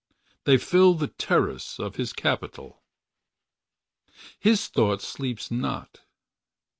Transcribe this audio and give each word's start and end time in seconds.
They 0.45 0.57
fill 0.57 0.95
the 0.95 1.09
terrace 1.09 1.79
of 1.79 1.95
his 1.97 2.11
capitol. 2.11 2.81
His 4.39 4.67
thought 4.67 4.99
sleeps 4.99 5.51
not. 5.51 6.01